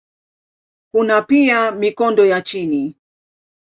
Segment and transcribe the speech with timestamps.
[0.93, 2.95] Kuna pia mikondo ya chini.